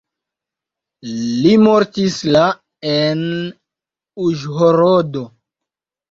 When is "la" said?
2.35-2.41